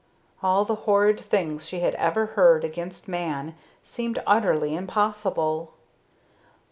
[0.41, 3.53] All the horrid things she had ever heard against man
[3.83, 5.75] seemed utterly impossible.